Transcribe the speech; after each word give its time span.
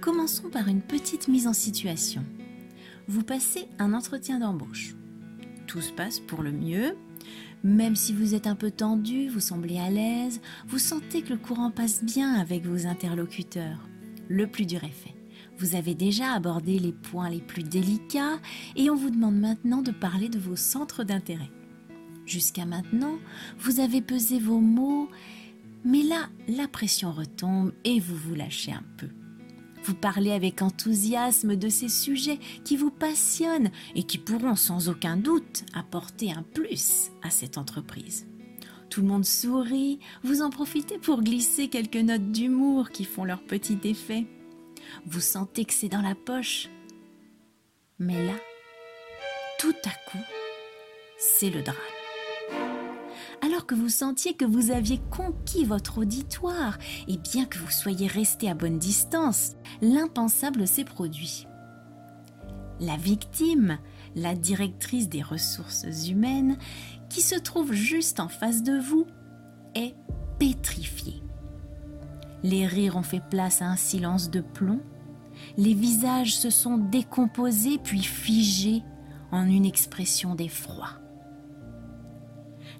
Commençons 0.00 0.48
par 0.48 0.68
une 0.68 0.80
petite 0.80 1.26
mise 1.26 1.48
en 1.48 1.52
situation. 1.52 2.24
Vous 3.08 3.24
passez 3.24 3.66
un 3.78 3.92
entretien 3.94 4.38
d'embauche. 4.38 4.94
Tout 5.66 5.80
se 5.80 5.92
passe 5.92 6.20
pour 6.20 6.42
le 6.42 6.52
mieux. 6.52 6.96
Même 7.64 7.96
si 7.96 8.12
vous 8.12 8.34
êtes 8.34 8.46
un 8.46 8.54
peu 8.54 8.70
tendu, 8.70 9.28
vous 9.28 9.40
semblez 9.40 9.78
à 9.78 9.90
l'aise, 9.90 10.40
vous 10.68 10.78
sentez 10.78 11.22
que 11.22 11.32
le 11.32 11.38
courant 11.38 11.72
passe 11.72 12.04
bien 12.04 12.34
avec 12.34 12.64
vos 12.64 12.86
interlocuteurs. 12.86 13.88
Le 14.28 14.46
plus 14.46 14.66
dur 14.66 14.84
est 14.84 14.88
fait. 14.88 15.14
Vous 15.58 15.74
avez 15.74 15.96
déjà 15.96 16.32
abordé 16.32 16.78
les 16.78 16.92
points 16.92 17.28
les 17.28 17.40
plus 17.40 17.64
délicats 17.64 18.38
et 18.76 18.90
on 18.90 18.94
vous 18.94 19.10
demande 19.10 19.40
maintenant 19.40 19.82
de 19.82 19.90
parler 19.90 20.28
de 20.28 20.38
vos 20.38 20.56
centres 20.56 21.02
d'intérêt. 21.02 21.50
Jusqu'à 22.24 22.66
maintenant, 22.66 23.18
vous 23.58 23.80
avez 23.80 24.00
pesé 24.00 24.38
vos 24.38 24.60
mots, 24.60 25.08
mais 25.84 26.02
là, 26.02 26.28
la 26.46 26.68
pression 26.68 27.10
retombe 27.10 27.72
et 27.84 27.98
vous 27.98 28.16
vous 28.16 28.36
lâchez 28.36 28.72
un 28.72 28.84
peu. 28.96 29.08
Vous 29.84 29.94
parlez 29.94 30.32
avec 30.32 30.62
enthousiasme 30.62 31.56
de 31.56 31.68
ces 31.68 31.88
sujets 31.88 32.38
qui 32.64 32.76
vous 32.76 32.90
passionnent 32.90 33.70
et 33.94 34.02
qui 34.02 34.18
pourront 34.18 34.56
sans 34.56 34.88
aucun 34.88 35.16
doute 35.16 35.64
apporter 35.74 36.32
un 36.32 36.42
plus 36.42 37.10
à 37.22 37.30
cette 37.30 37.58
entreprise. 37.58 38.26
Tout 38.90 39.02
le 39.02 39.08
monde 39.08 39.24
sourit, 39.24 39.98
vous 40.22 40.42
en 40.42 40.50
profitez 40.50 40.98
pour 40.98 41.22
glisser 41.22 41.68
quelques 41.68 41.96
notes 41.96 42.32
d'humour 42.32 42.90
qui 42.90 43.04
font 43.04 43.24
leur 43.24 43.42
petit 43.42 43.78
effet. 43.84 44.26
Vous 45.06 45.20
sentez 45.20 45.64
que 45.64 45.74
c'est 45.74 45.88
dans 45.88 46.02
la 46.02 46.14
poche. 46.14 46.68
Mais 47.98 48.26
là, 48.26 48.34
tout 49.58 49.74
à 49.84 50.10
coup, 50.10 50.24
c'est 51.18 51.50
le 51.50 51.62
drame 51.62 51.97
alors 53.42 53.66
que 53.66 53.74
vous 53.74 53.88
sentiez 53.88 54.34
que 54.34 54.44
vous 54.44 54.70
aviez 54.70 55.00
conquis 55.10 55.64
votre 55.64 55.98
auditoire, 55.98 56.78
et 57.06 57.18
bien 57.18 57.44
que 57.44 57.58
vous 57.58 57.70
soyez 57.70 58.06
resté 58.06 58.48
à 58.50 58.54
bonne 58.54 58.78
distance, 58.78 59.54
l'impensable 59.80 60.66
s'est 60.66 60.84
produit. 60.84 61.46
La 62.80 62.96
victime, 62.96 63.78
la 64.14 64.34
directrice 64.34 65.08
des 65.08 65.22
ressources 65.22 65.86
humaines, 66.08 66.58
qui 67.08 67.20
se 67.20 67.34
trouve 67.34 67.72
juste 67.72 68.20
en 68.20 68.28
face 68.28 68.62
de 68.62 68.78
vous, 68.78 69.06
est 69.74 69.94
pétrifiée. 70.38 71.22
Les 72.42 72.66
rires 72.66 72.96
ont 72.96 73.02
fait 73.02 73.22
place 73.30 73.62
à 73.62 73.66
un 73.66 73.76
silence 73.76 74.30
de 74.30 74.40
plomb, 74.40 74.80
les 75.56 75.74
visages 75.74 76.36
se 76.36 76.50
sont 76.50 76.78
décomposés 76.78 77.78
puis 77.78 78.02
figés 78.02 78.82
en 79.30 79.46
une 79.46 79.66
expression 79.66 80.34
d'effroi 80.34 80.88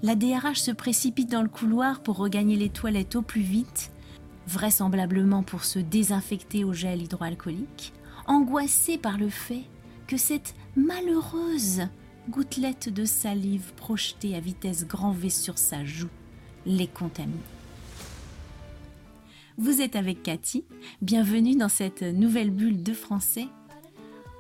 la 0.03 0.15
DRH 0.15 0.61
se 0.61 0.71
précipite 0.71 1.31
dans 1.31 1.43
le 1.43 1.49
couloir 1.49 2.01
pour 2.01 2.17
regagner 2.17 2.57
les 2.57 2.69
toilettes 2.69 3.17
au 3.17 3.23
plus 3.23 3.41
vite, 3.41 3.91
vraisemblablement 4.47 5.43
pour 5.43 5.65
se 5.65 5.79
désinfecter 5.79 6.65
au 6.65 6.73
gel 6.73 7.03
hydroalcoolique, 7.03 7.93
angoissée 8.27 8.99
par 8.99 9.19
le 9.19 9.29
fait 9.29 9.65
que 10.07 10.17
cette 10.17 10.55
malheureuse 10.77 11.83
gouttelette 12.31 12.93
de 12.93 13.05
salive 13.05 13.73
projetée 13.75 14.37
à 14.37 14.41
vitesse 14.41 14.87
grand 14.87 15.13
V 15.13 15.31
sur 15.31 15.59
sa 15.59 15.85
joue 15.85 16.09
les 16.67 16.87
contamine. 16.87 17.35
Vous 19.57 19.81
êtes 19.81 19.97
avec 19.97 20.23
Cathy, 20.23 20.65
bienvenue 21.03 21.57
dans 21.57 21.69
cette 21.69 22.03
nouvelle 22.03 22.51
bulle 22.51 22.83
de 22.83 22.93
français. 22.93 23.49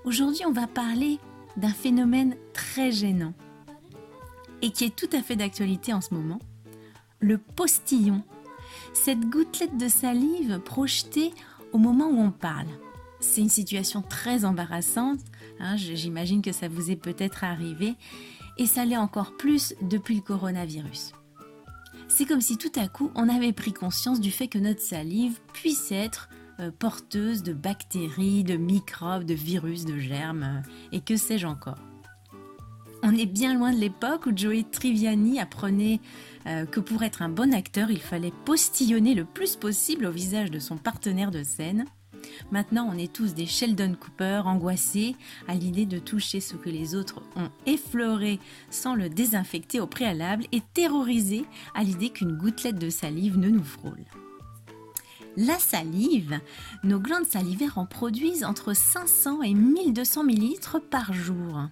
Aujourd'hui 0.04 0.42
on 0.46 0.52
va 0.52 0.68
parler 0.68 1.18
d'un 1.56 1.72
phénomène 1.72 2.36
très 2.52 2.92
gênant 2.92 3.34
et 4.62 4.70
qui 4.70 4.84
est 4.84 4.94
tout 4.94 5.08
à 5.12 5.22
fait 5.22 5.36
d'actualité 5.36 5.92
en 5.92 6.00
ce 6.00 6.14
moment, 6.14 6.40
le 7.20 7.38
postillon, 7.38 8.22
cette 8.92 9.20
gouttelette 9.20 9.76
de 9.76 9.88
salive 9.88 10.60
projetée 10.60 11.32
au 11.72 11.78
moment 11.78 12.08
où 12.08 12.20
on 12.20 12.30
parle. 12.30 12.68
C'est 13.20 13.40
une 13.40 13.48
situation 13.48 14.02
très 14.02 14.44
embarrassante, 14.44 15.20
hein, 15.58 15.76
j'imagine 15.76 16.42
que 16.42 16.52
ça 16.52 16.68
vous 16.68 16.90
est 16.90 16.96
peut-être 16.96 17.44
arrivé, 17.44 17.94
et 18.58 18.66
ça 18.66 18.84
l'est 18.84 18.96
encore 18.96 19.36
plus 19.36 19.74
depuis 19.82 20.16
le 20.16 20.20
coronavirus. 20.20 21.12
C'est 22.08 22.24
comme 22.24 22.40
si 22.40 22.56
tout 22.56 22.72
à 22.76 22.88
coup 22.88 23.10
on 23.14 23.28
avait 23.28 23.52
pris 23.52 23.72
conscience 23.72 24.20
du 24.20 24.30
fait 24.30 24.48
que 24.48 24.58
notre 24.58 24.80
salive 24.80 25.38
puisse 25.52 25.92
être 25.92 26.28
euh, 26.60 26.70
porteuse 26.76 27.42
de 27.42 27.52
bactéries, 27.52 28.42
de 28.42 28.56
microbes, 28.56 29.24
de 29.24 29.34
virus, 29.34 29.84
de 29.84 29.98
germes, 29.98 30.42
euh, 30.42 30.70
et 30.90 31.00
que 31.00 31.16
sais-je 31.16 31.46
encore. 31.46 31.78
On 33.10 33.16
est 33.16 33.24
bien 33.24 33.54
loin 33.54 33.72
de 33.72 33.78
l'époque 33.78 34.26
où 34.26 34.36
Joey 34.36 34.66
Triviani 34.70 35.40
apprenait 35.40 35.98
euh, 36.46 36.66
que 36.66 36.78
pour 36.78 37.02
être 37.02 37.22
un 37.22 37.30
bon 37.30 37.54
acteur, 37.54 37.90
il 37.90 38.02
fallait 38.02 38.34
postillonner 38.44 39.14
le 39.14 39.24
plus 39.24 39.56
possible 39.56 40.04
au 40.04 40.10
visage 40.10 40.50
de 40.50 40.58
son 40.58 40.76
partenaire 40.76 41.30
de 41.30 41.42
scène. 41.42 41.86
Maintenant, 42.50 42.86
on 42.92 42.98
est 42.98 43.10
tous 43.10 43.32
des 43.32 43.46
Sheldon 43.46 43.96
Cooper 43.98 44.42
angoissés 44.44 45.16
à 45.46 45.54
l'idée 45.54 45.86
de 45.86 45.98
toucher 45.98 46.40
ce 46.40 46.56
que 46.56 46.68
les 46.68 46.94
autres 46.94 47.22
ont 47.34 47.48
effleuré 47.64 48.40
sans 48.68 48.94
le 48.94 49.08
désinfecter 49.08 49.80
au 49.80 49.86
préalable 49.86 50.44
et 50.52 50.60
terrorisés 50.74 51.46
à 51.74 51.84
l'idée 51.84 52.10
qu'une 52.10 52.36
gouttelette 52.36 52.78
de 52.78 52.90
salive 52.90 53.38
ne 53.38 53.48
nous 53.48 53.64
frôle. 53.64 54.04
La 55.38 55.58
salive, 55.58 56.40
nos 56.84 57.00
glandes 57.00 57.24
salivaires 57.24 57.78
en 57.78 57.86
produisent 57.86 58.44
entre 58.44 58.74
500 58.74 59.40
et 59.44 59.54
1200 59.54 60.24
millilitres 60.24 60.78
par 60.90 61.14
jour 61.14 61.70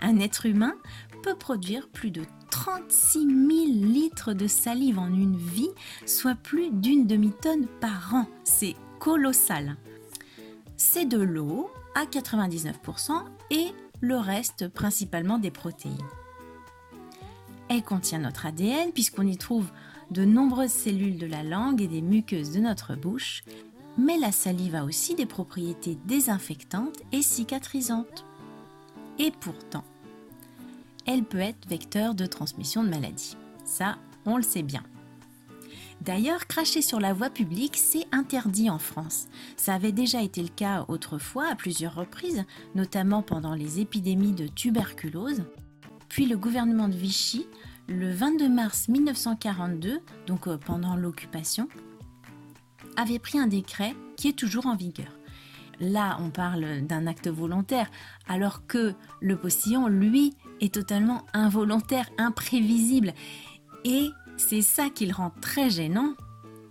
un 0.00 0.18
être 0.18 0.46
humain 0.46 0.74
peut 1.22 1.36
produire 1.36 1.88
plus 1.88 2.10
de 2.10 2.22
36 2.50 3.20
000 3.20 3.28
litres 3.92 4.32
de 4.32 4.46
salive 4.46 4.98
en 4.98 5.08
une 5.08 5.36
vie, 5.36 5.70
soit 6.06 6.34
plus 6.34 6.70
d'une 6.70 7.06
demi-tonne 7.06 7.66
par 7.80 8.14
an. 8.14 8.26
C'est 8.44 8.74
colossal. 8.98 9.76
C'est 10.76 11.06
de 11.06 11.20
l'eau 11.20 11.70
à 11.94 12.04
99% 12.04 13.12
et 13.50 13.68
le 14.00 14.16
reste 14.16 14.68
principalement 14.68 15.38
des 15.38 15.50
protéines. 15.50 15.96
Elle 17.68 17.82
contient 17.82 18.18
notre 18.18 18.46
ADN 18.46 18.92
puisqu'on 18.92 19.26
y 19.26 19.36
trouve 19.36 19.70
de 20.10 20.24
nombreuses 20.24 20.72
cellules 20.72 21.18
de 21.18 21.26
la 21.26 21.42
langue 21.42 21.82
et 21.82 21.86
des 21.86 22.02
muqueuses 22.02 22.50
de 22.50 22.60
notre 22.60 22.96
bouche, 22.96 23.44
mais 23.96 24.18
la 24.18 24.32
salive 24.32 24.74
a 24.74 24.84
aussi 24.84 25.14
des 25.14 25.26
propriétés 25.26 25.98
désinfectantes 26.04 26.98
et 27.12 27.22
cicatrisantes. 27.22 28.24
Et 29.18 29.30
pourtant, 29.30 29.84
elle 31.06 31.24
peut 31.24 31.38
être 31.38 31.68
vecteur 31.68 32.14
de 32.14 32.26
transmission 32.26 32.82
de 32.82 32.88
maladies. 32.88 33.36
Ça, 33.64 33.96
on 34.26 34.36
le 34.36 34.42
sait 34.42 34.62
bien. 34.62 34.82
D'ailleurs, 36.00 36.46
cracher 36.46 36.80
sur 36.80 36.98
la 36.98 37.12
voie 37.12 37.28
publique, 37.28 37.76
c'est 37.76 38.06
interdit 38.10 38.70
en 38.70 38.78
France. 38.78 39.28
Ça 39.56 39.74
avait 39.74 39.92
déjà 39.92 40.22
été 40.22 40.42
le 40.42 40.48
cas 40.48 40.86
autrefois 40.88 41.48
à 41.50 41.54
plusieurs 41.54 41.94
reprises, 41.94 42.44
notamment 42.74 43.22
pendant 43.22 43.54
les 43.54 43.80
épidémies 43.80 44.32
de 44.32 44.46
tuberculose. 44.46 45.44
Puis 46.08 46.24
le 46.24 46.38
gouvernement 46.38 46.88
de 46.88 46.96
Vichy, 46.96 47.46
le 47.86 48.10
22 48.12 48.48
mars 48.48 48.88
1942, 48.88 50.00
donc 50.26 50.46
euh, 50.46 50.56
pendant 50.56 50.96
l'occupation, 50.96 51.68
avait 52.96 53.18
pris 53.18 53.38
un 53.38 53.46
décret 53.46 53.94
qui 54.16 54.28
est 54.28 54.38
toujours 54.38 54.66
en 54.66 54.76
vigueur. 54.76 55.18
Là, 55.80 56.18
on 56.20 56.30
parle 56.30 56.82
d'un 56.82 57.06
acte 57.06 57.28
volontaire, 57.28 57.90
alors 58.28 58.66
que 58.66 58.94
le 59.20 59.36
postillon, 59.36 59.88
lui, 59.88 60.34
est 60.60 60.74
totalement 60.74 61.26
involontaire, 61.32 62.08
imprévisible. 62.18 63.12
Et 63.84 64.10
c'est 64.36 64.62
ça 64.62 64.90
qui 64.90 65.06
le 65.06 65.14
rend 65.14 65.32
très 65.40 65.70
gênant, 65.70 66.14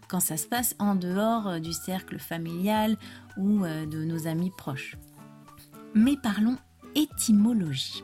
quand 0.07 0.19
ça 0.19 0.37
se 0.37 0.47
passe 0.47 0.75
en 0.79 0.95
dehors 0.95 1.47
euh, 1.47 1.59
du 1.59 1.71
cercle 1.71 2.17
familial 2.17 2.97
ou 3.37 3.63
euh, 3.63 3.85
de 3.85 4.03
nos 4.03 4.27
amis 4.27 4.51
proches. 4.57 4.97
Mais 5.93 6.17
parlons 6.21 6.57
étymologie. 6.95 8.03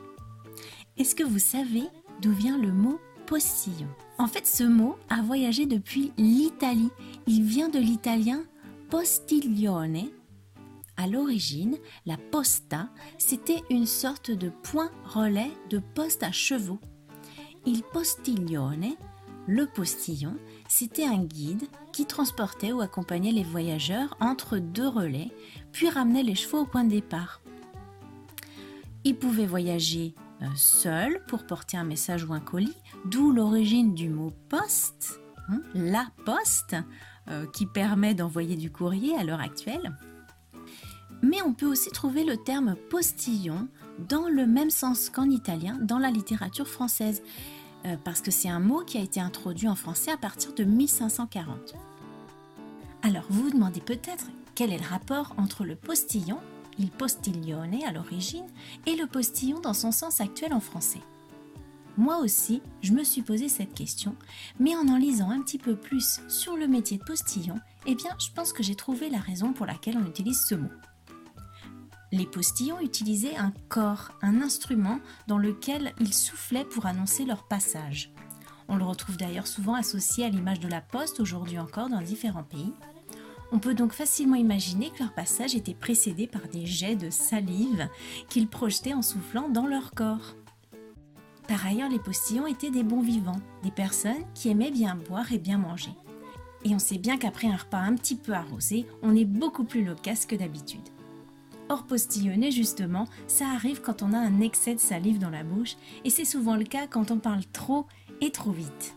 Est-ce 0.96 1.14
que 1.14 1.24
vous 1.24 1.40
savez 1.40 1.82
d'où 2.22 2.32
vient 2.32 2.58
le 2.58 2.72
mot 2.72 3.00
postillon 3.26 3.88
En 4.18 4.28
fait, 4.28 4.46
ce 4.46 4.64
mot 4.64 4.96
a 5.10 5.20
voyagé 5.20 5.66
depuis 5.66 6.12
l'Italie. 6.16 6.90
Il 7.26 7.42
vient 7.42 7.68
de 7.68 7.78
l'italien 7.78 8.42
postiglione. 8.88 10.08
À 10.96 11.06
l'origine, 11.06 11.76
la 12.06 12.16
posta, 12.16 12.88
c'était 13.18 13.62
une 13.68 13.86
sorte 13.86 14.30
de 14.30 14.48
point 14.48 14.90
relais 15.04 15.50
de 15.68 15.78
poste 15.78 16.22
à 16.22 16.32
chevaux. 16.32 16.80
Il 17.66 17.82
postiglione, 17.82 18.94
le 19.46 19.66
postillon, 19.66 20.36
c'était 20.68 21.06
un 21.06 21.22
guide 21.22 21.64
qui 21.92 22.06
transportait 22.06 22.72
ou 22.72 22.80
accompagnait 22.80 23.32
les 23.32 23.44
voyageurs 23.44 24.16
entre 24.20 24.58
deux 24.58 24.88
relais, 24.88 25.30
puis 25.72 25.88
ramenait 25.90 26.22
les 26.22 26.34
chevaux 26.34 26.60
au 26.60 26.66
point 26.66 26.84
de 26.84 26.90
départ. 26.90 27.42
Il 29.04 29.16
pouvait 29.16 29.46
voyager 29.46 30.14
euh, 30.42 30.46
seul 30.56 31.22
pour 31.26 31.46
porter 31.46 31.76
un 31.76 31.84
message 31.84 32.24
ou 32.24 32.32
un 32.32 32.40
colis, 32.40 32.74
d'où 33.04 33.32
l'origine 33.32 33.94
du 33.94 34.08
mot 34.08 34.32
poste, 34.48 35.20
hein, 35.48 35.60
la 35.74 36.06
poste, 36.24 36.74
euh, 37.28 37.46
qui 37.46 37.66
permet 37.66 38.14
d'envoyer 38.14 38.56
du 38.56 38.70
courrier 38.70 39.16
à 39.16 39.24
l'heure 39.24 39.40
actuelle. 39.40 39.96
Mais 41.26 41.42
on 41.42 41.52
peut 41.52 41.66
aussi 41.66 41.90
trouver 41.90 42.22
le 42.22 42.36
terme 42.36 42.76
postillon 42.88 43.66
dans 44.08 44.28
le 44.28 44.46
même 44.46 44.70
sens 44.70 45.10
qu'en 45.10 45.28
italien 45.28 45.76
dans 45.82 45.98
la 45.98 46.12
littérature 46.12 46.68
française, 46.68 47.20
euh, 47.84 47.96
parce 48.04 48.20
que 48.20 48.30
c'est 48.30 48.48
un 48.48 48.60
mot 48.60 48.84
qui 48.84 48.96
a 48.96 49.00
été 49.00 49.18
introduit 49.18 49.66
en 49.66 49.74
français 49.74 50.12
à 50.12 50.16
partir 50.16 50.54
de 50.54 50.62
1540. 50.62 51.74
Alors 53.02 53.24
vous 53.28 53.42
vous 53.42 53.50
demandez 53.50 53.80
peut-être 53.80 54.26
quel 54.54 54.72
est 54.72 54.78
le 54.78 54.86
rapport 54.88 55.34
entre 55.36 55.64
le 55.64 55.74
postillon, 55.74 56.38
il 56.78 56.92
postiglione 56.92 57.82
à 57.84 57.90
l'origine, 57.90 58.46
et 58.86 58.94
le 58.94 59.08
postillon 59.08 59.58
dans 59.58 59.74
son 59.74 59.90
sens 59.90 60.20
actuel 60.20 60.52
en 60.52 60.60
français? 60.60 61.02
Moi 61.96 62.18
aussi, 62.18 62.62
je 62.82 62.92
me 62.92 63.02
suis 63.02 63.22
posé 63.22 63.48
cette 63.48 63.74
question, 63.74 64.14
mais 64.60 64.76
en 64.76 64.86
en 64.86 64.96
lisant 64.96 65.30
un 65.30 65.42
petit 65.42 65.58
peu 65.58 65.74
plus 65.74 66.20
sur 66.28 66.56
le 66.56 66.68
métier 66.68 66.98
de 66.98 67.04
postillon, 67.04 67.56
eh 67.84 67.96
bien, 67.96 68.10
je 68.20 68.30
pense 68.32 68.52
que 68.52 68.62
j'ai 68.62 68.76
trouvé 68.76 69.10
la 69.10 69.18
raison 69.18 69.52
pour 69.52 69.66
laquelle 69.66 69.98
on 69.98 70.06
utilise 70.06 70.44
ce 70.46 70.54
mot. 70.54 70.70
Les 72.12 72.26
postillons 72.26 72.80
utilisaient 72.80 73.36
un 73.36 73.52
corps, 73.68 74.12
un 74.22 74.40
instrument 74.40 75.00
dans 75.26 75.38
lequel 75.38 75.92
ils 76.00 76.14
soufflaient 76.14 76.64
pour 76.64 76.86
annoncer 76.86 77.24
leur 77.24 77.48
passage. 77.48 78.12
On 78.68 78.76
le 78.76 78.84
retrouve 78.84 79.16
d'ailleurs 79.16 79.46
souvent 79.46 79.74
associé 79.74 80.24
à 80.24 80.28
l'image 80.28 80.60
de 80.60 80.68
la 80.68 80.80
poste 80.80 81.20
aujourd'hui 81.20 81.58
encore 81.58 81.88
dans 81.88 82.00
différents 82.00 82.44
pays. 82.44 82.72
On 83.52 83.58
peut 83.58 83.74
donc 83.74 83.92
facilement 83.92 84.36
imaginer 84.36 84.90
que 84.90 85.00
leur 85.00 85.14
passage 85.14 85.54
était 85.54 85.74
précédé 85.74 86.26
par 86.26 86.48
des 86.48 86.66
jets 86.66 86.96
de 86.96 87.10
salive 87.10 87.88
qu'ils 88.28 88.48
projetaient 88.48 88.94
en 88.94 89.02
soufflant 89.02 89.48
dans 89.48 89.66
leur 89.66 89.92
corps. 89.92 90.34
Par 91.46 91.64
ailleurs, 91.64 91.88
les 91.88 92.00
postillons 92.00 92.48
étaient 92.48 92.70
des 92.70 92.82
bons 92.82 93.02
vivants, 93.02 93.40
des 93.62 93.70
personnes 93.70 94.24
qui 94.34 94.48
aimaient 94.48 94.72
bien 94.72 94.96
boire 94.96 95.32
et 95.32 95.38
bien 95.38 95.58
manger. 95.58 95.92
Et 96.64 96.74
on 96.74 96.80
sait 96.80 96.98
bien 96.98 97.18
qu'après 97.18 97.46
un 97.46 97.56
repas 97.56 97.78
un 97.78 97.94
petit 97.94 98.16
peu 98.16 98.32
arrosé, 98.32 98.86
on 99.02 99.14
est 99.14 99.24
beaucoup 99.24 99.62
plus 99.62 99.84
loquace 99.84 100.26
que 100.26 100.34
d'habitude. 100.34 100.88
Or, 101.68 101.84
postillonner, 101.84 102.50
justement, 102.50 103.08
ça 103.26 103.48
arrive 103.48 103.80
quand 103.80 104.02
on 104.02 104.12
a 104.12 104.18
un 104.18 104.40
excès 104.40 104.74
de 104.74 104.80
salive 104.80 105.18
dans 105.18 105.30
la 105.30 105.42
bouche, 105.42 105.76
et 106.04 106.10
c'est 106.10 106.24
souvent 106.24 106.56
le 106.56 106.64
cas 106.64 106.86
quand 106.86 107.10
on 107.10 107.18
parle 107.18 107.44
trop 107.52 107.86
et 108.20 108.30
trop 108.30 108.52
vite. 108.52 108.94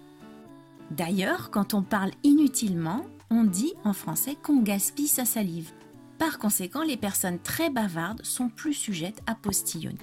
D'ailleurs, 0.92 1.50
quand 1.52 1.74
on 1.74 1.82
parle 1.82 2.12
inutilement, 2.24 3.06
on 3.32 3.44
dit 3.44 3.74
en 3.84 3.94
français 3.94 4.36
qu'on 4.42 4.62
gaspille 4.62 5.08
sa 5.08 5.26
salive. 5.26 5.72
Par 6.18 6.38
conséquent, 6.38 6.84
les 6.84 6.98
personnes 6.98 7.40
très 7.40 7.70
bavardes 7.70 8.26
sont 8.26 8.50
plus 8.50 8.74
sujettes 8.74 9.22
à 9.26 9.36
postillonner. 9.36 9.98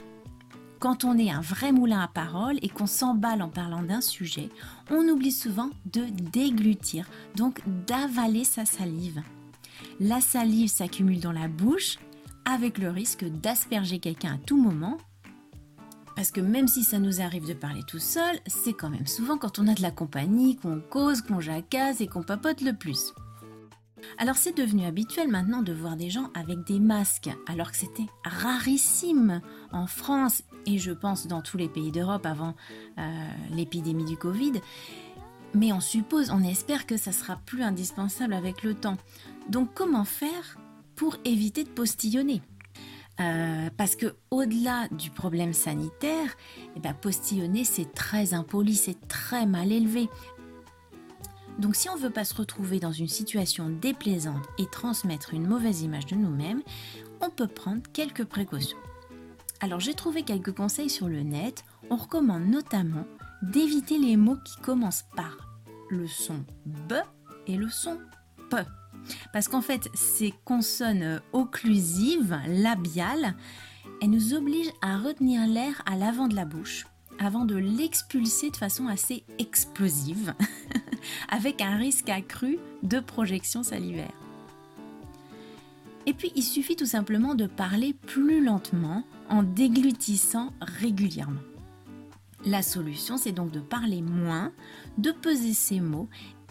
Quand 0.79 1.05
on 1.05 1.17
est 1.19 1.31
un 1.31 1.41
vrai 1.41 1.73
moulin 1.73 2.01
à 2.01 2.09
parole 2.09 2.59
et 2.63 2.69
qu'on 2.69 2.87
s'emballe 2.87 3.43
en 3.43 3.49
parlant 3.49 3.83
d'un 3.83 4.01
sujet, 4.01 4.51
on 4.91 5.09
oublie 5.09 5.33
souvent 5.33 5.71
de 5.87 6.05
déglutir, 6.33 7.09
donc 7.35 7.61
d'avaler 7.87 8.45
sa 8.45 8.65
salive. 8.65 9.23
La 10.01 10.21
salive 10.21 10.69
s'accumule 10.69 11.21
dans 11.21 11.33
la 11.33 11.49
bouche 11.49 11.99
avec 12.47 12.79
le 12.79 12.89
risque 12.89 13.25
d'asperger 13.25 13.99
quelqu'un 13.99 14.35
à 14.35 14.39
tout 14.39 14.57
moment. 14.57 14.97
Parce 16.15 16.31
que 16.31 16.41
même 16.41 16.69
si 16.69 16.83
ça 16.83 16.99
nous 16.99 17.21
arrive 17.21 17.47
de 17.47 17.53
parler 17.53 17.83
tout 17.87 17.99
seul, 17.99 18.39
c'est 18.47 18.73
quand 18.73 18.89
même 18.89 19.07
souvent 19.07 19.37
quand 19.37 19.59
on 19.59 19.69
a 19.69 19.75
de 19.75 19.83
la 19.83 19.91
compagnie 19.91 20.57
qu'on 20.57 20.81
cause, 20.81 21.21
qu'on 21.21 21.41
jacasse 21.41 22.01
et 22.01 22.07
qu'on 22.07 22.23
papote 22.23 22.63
le 22.63 22.73
plus. 22.73 23.13
Alors 24.17 24.37
c'est 24.37 24.57
devenu 24.57 24.87
habituel 24.87 25.29
maintenant 25.29 25.63
de 25.63 25.73
voir 25.73 25.97
des 25.97 26.09
gens 26.09 26.31
avec 26.35 26.65
des 26.65 26.79
masques, 26.79 27.31
alors 27.47 27.71
que 27.71 27.77
c'était 27.77 28.07
rarissime 28.25 29.43
en 29.73 29.87
France 29.87 30.43
et 30.65 30.79
je 30.79 30.93
pense 30.93 31.27
dans 31.27 31.43
tous 31.43 31.59
les 31.59 31.69
pays 31.69 31.93
d'Europe 31.93 32.25
avant 32.25 32.55
euh, 32.99 33.29
l'épidémie 33.51 34.05
du 34.05 34.17
Covid. 34.17 34.53
Mais 35.55 35.73
on 35.73 35.81
suppose, 35.81 36.31
on 36.31 36.43
espère 36.43 36.87
que 36.87 36.97
ça 36.97 37.13
sera 37.13 37.37
plus 37.37 37.63
indispensable 37.63 38.35
avec 38.35 38.63
le 38.63 38.75
temps. 38.75 38.97
Donc 39.49 39.71
comment 39.75 40.05
faire 40.05 40.59
pour 40.97 41.17
éviter 41.25 41.65
de 41.65 41.69
postillonner. 41.69 42.43
Euh, 43.19 43.71
parce 43.77 43.97
que 43.97 44.15
au-delà 44.31 44.89
du 44.89 45.11
problème 45.11 45.55
sanitaire, 45.55 46.37
eh 46.75 46.81
ben, 46.81 46.93
postillonner 46.93 47.65
c'est 47.65 47.95
très 47.95 48.35
impoli, 48.35 48.75
c'est 48.75 49.09
très 49.09 49.47
mal 49.47 49.73
élevé. 49.73 50.09
Donc 51.59 51.75
si 51.77 51.89
on 51.89 51.97
ne 51.97 52.01
veut 52.01 52.11
pas 52.11 52.25
se 52.25 52.35
retrouver 52.35 52.81
dans 52.81 52.93
une 52.93 53.09
situation 53.09 53.71
déplaisante 53.71 54.45
et 54.59 54.67
transmettre 54.67 55.33
une 55.33 55.47
mauvaise 55.47 55.81
image 55.83 56.07
de 56.07 56.17
nous-mêmes, 56.17 56.63
on 57.23 57.31
peut 57.31 57.49
prendre 57.49 57.83
quelques 57.95 58.25
précautions. 58.25 58.77
Alors 59.61 59.81
j'ai 59.81 59.95
trouvé 59.95 60.23
quelques 60.23 60.53
conseils 60.53 60.91
sur 60.91 61.09
le 61.09 61.23
net. 61.23 61.65
On 61.89 61.97
recommande 61.97 62.47
notamment 62.47 63.07
d'éviter 63.43 63.99
les 63.99 64.17
mots 64.19 64.37
qui 64.45 64.57
commencent 64.61 65.07
par 65.17 65.59
le 65.89 66.07
son 66.07 66.45
B 66.67 66.95
et 67.47 67.57
le 67.57 67.71
son 67.71 67.99
P. 68.51 68.57
Parce 69.33 69.49
qu'en 69.49 69.61
fait, 69.63 69.89
ces 69.95 70.33
consonnes 70.45 71.21
occlusives, 71.33 72.39
labiales, 72.49 73.35
elles 74.03 74.11
nous 74.11 74.35
obligent 74.35 74.73
à 74.83 74.99
retenir 74.99 75.47
l'air 75.47 75.83
à 75.87 75.97
l'avant 75.97 76.29
de 76.29 76.35
la 76.35 76.45
bouche 76.45 76.87
avant 77.19 77.45
de 77.45 77.57
l'expulser 77.57 78.51
de 78.51 78.57
façon 78.57 78.89
assez 78.89 79.25
explosive, 79.39 80.35
avec 81.31 81.61
un 81.61 81.77
risque 81.77 82.09
accru 82.09 82.59
de 82.83 83.01
projection 83.01 83.63
salivaire. 83.63 84.13
Et 86.07 86.13
puis, 86.13 86.31
il 86.37 86.43
suffit 86.43 86.77
tout 86.77 86.87
simplement 86.87 87.35
de 87.35 87.47
parler 87.47 87.95
plus 87.95 88.45
lentement 88.45 89.03
en 89.29 89.43
déglutissant 89.43 90.53
régulièrement. 90.61 91.41
La 92.45 92.63
solution, 92.63 93.17
c'est 93.17 93.33
donc 93.33 93.51
de 93.51 93.61
parler 93.61 94.03
moins, 94.03 94.53
de 94.99 95.11
peser 95.11 95.53
ses 95.53 95.81
mots, 95.81 96.09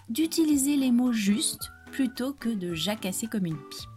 d'utiliser 0.10 0.76
les 0.76 0.92
mots 0.92 1.14
justes 1.14 1.72
plutôt 1.96 2.34
que 2.34 2.50
de 2.50 2.74
jacasser 2.74 3.28
comme 3.28 3.46
une 3.46 3.56
pie. 3.70 3.88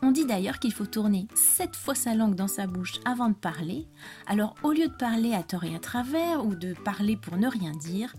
On 0.00 0.12
dit 0.12 0.24
d'ailleurs 0.24 0.58
qu'il 0.58 0.72
faut 0.72 0.86
tourner 0.86 1.26
sept 1.34 1.76
fois 1.76 1.94
sa 1.94 2.14
langue 2.14 2.36
dans 2.36 2.48
sa 2.48 2.66
bouche 2.66 3.00
avant 3.04 3.28
de 3.28 3.34
parler, 3.34 3.86
alors 4.26 4.54
au 4.62 4.72
lieu 4.72 4.88
de 4.88 4.96
parler 4.96 5.34
à 5.34 5.42
tort 5.42 5.64
et 5.64 5.74
à 5.74 5.78
travers 5.78 6.46
ou 6.46 6.54
de 6.54 6.72
parler 6.72 7.18
pour 7.18 7.36
ne 7.36 7.48
rien 7.48 7.72
dire, 7.72 8.16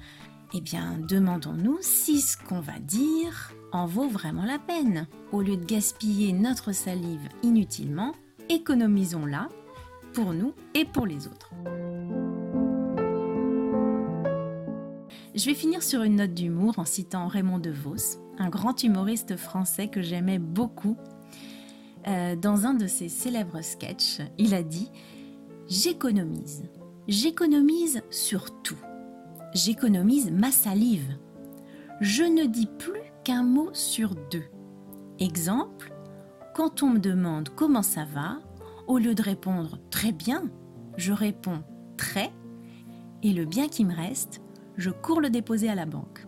eh 0.53 0.61
bien 0.61 0.99
demandons-nous 1.09 1.79
si 1.81 2.21
ce 2.21 2.37
qu'on 2.37 2.59
va 2.59 2.77
dire 2.77 3.51
en 3.71 3.87
vaut 3.87 4.09
vraiment 4.09 4.45
la 4.45 4.59
peine. 4.59 5.07
Au 5.31 5.41
lieu 5.41 5.57
de 5.57 5.65
gaspiller 5.65 6.31
notre 6.31 6.71
salive 6.71 7.27
inutilement, 7.41 8.13
économisons-la 8.49 9.49
pour 10.13 10.33
nous 10.33 10.53
et 10.75 10.85
pour 10.85 11.07
les 11.07 11.25
autres. 11.25 11.49
Je 15.39 15.45
vais 15.45 15.53
finir 15.53 15.81
sur 15.81 16.03
une 16.03 16.17
note 16.17 16.33
d'humour 16.33 16.79
en 16.79 16.83
citant 16.83 17.29
Raymond 17.29 17.59
DeVos, 17.59 18.19
un 18.39 18.49
grand 18.49 18.83
humoriste 18.83 19.37
français 19.37 19.87
que 19.87 20.01
j'aimais 20.01 20.37
beaucoup. 20.37 20.97
Euh, 22.07 22.35
dans 22.35 22.65
un 22.65 22.73
de 22.73 22.87
ses 22.87 23.07
célèbres 23.07 23.61
sketchs, 23.61 24.19
il 24.37 24.53
a 24.53 24.63
dit 24.63 24.91
J'économise. 25.69 26.65
J'économise 27.07 28.01
sur 28.09 28.61
tout. 28.63 28.81
J'économise 29.53 30.29
ma 30.29 30.51
salive. 30.51 31.17
Je 32.01 32.23
ne 32.23 32.45
dis 32.45 32.67
plus 32.77 32.99
qu'un 33.23 33.43
mot 33.43 33.69
sur 33.71 34.15
deux. 34.15 34.43
Exemple, 35.19 35.93
quand 36.53 36.83
on 36.83 36.89
me 36.89 36.99
demande 36.99 37.47
comment 37.55 37.81
ça 37.81 38.03
va, 38.03 38.39
au 38.87 38.97
lieu 38.97 39.15
de 39.15 39.23
répondre 39.23 39.79
très 39.89 40.11
bien, 40.11 40.43
je 40.97 41.13
réponds 41.13 41.63
très, 41.95 42.29
et 43.23 43.31
le 43.31 43.45
bien 43.45 43.69
qui 43.69 43.85
me 43.85 43.95
reste, 43.95 44.41
je 44.79 44.89
cours 44.89 45.21
le 45.21 45.29
déposer 45.29 45.69
à 45.69 45.75
la 45.75 45.85
banque. 45.85 46.25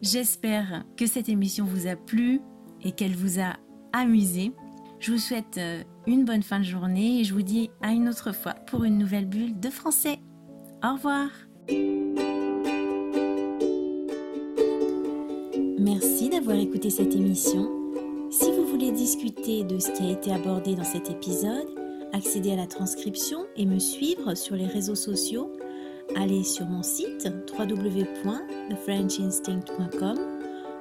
J'espère 0.00 0.84
que 0.96 1.06
cette 1.06 1.28
émission 1.28 1.64
vous 1.64 1.86
a 1.88 1.96
plu 1.96 2.40
et 2.82 2.92
qu'elle 2.92 3.16
vous 3.16 3.40
a 3.40 3.54
amusé. 3.92 4.52
Je 5.00 5.12
vous 5.12 5.18
souhaite 5.18 5.58
euh, 5.58 5.82
une 6.06 6.24
bonne 6.24 6.42
fin 6.42 6.60
de 6.60 6.64
journée 6.64 7.20
et 7.20 7.24
je 7.24 7.34
vous 7.34 7.42
dis 7.42 7.70
à 7.82 7.92
une 7.92 8.08
autre 8.08 8.32
fois 8.32 8.54
pour 8.54 8.84
une 8.84 8.96
nouvelle 8.96 9.26
bulle 9.26 9.58
de 9.58 9.70
français. 9.70 10.18
Au 10.84 10.94
revoir 10.94 11.28
Merci 15.78 16.30
d'avoir 16.30 16.56
écouté 16.56 16.90
cette 16.90 17.14
émission. 17.14 17.70
Si 18.30 18.50
vous 18.52 18.66
voulez 18.66 18.92
discuter 18.92 19.64
de 19.64 19.78
ce 19.78 19.90
qui 19.90 20.04
a 20.04 20.10
été 20.10 20.32
abordé 20.32 20.74
dans 20.74 20.84
cet 20.84 21.10
épisode, 21.10 21.68
accéder 22.12 22.52
à 22.52 22.56
la 22.56 22.66
transcription 22.66 23.46
et 23.56 23.66
me 23.66 23.78
suivre 23.78 24.34
sur 24.34 24.56
les 24.56 24.66
réseaux 24.66 24.94
sociaux, 24.94 25.50
allez 26.14 26.44
sur 26.44 26.66
mon 26.66 26.82
site 26.82 27.26
www.thefrenchinstinct.com. 27.58 30.18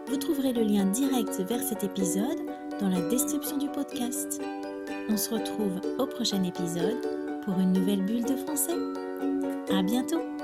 Vous 0.07 0.17
trouverez 0.17 0.53
le 0.53 0.61
lien 0.61 0.85
direct 0.85 1.41
vers 1.47 1.63
cet 1.63 1.83
épisode 1.83 2.45
dans 2.79 2.89
la 2.89 3.01
description 3.09 3.57
du 3.57 3.67
podcast. 3.69 4.39
On 5.09 5.17
se 5.17 5.33
retrouve 5.33 5.81
au 5.97 6.05
prochain 6.05 6.43
épisode 6.43 7.01
pour 7.43 7.57
une 7.59 7.73
nouvelle 7.73 8.03
bulle 8.03 8.25
de 8.25 8.35
français. 8.35 8.77
À 9.71 9.81
bientôt! 9.81 10.34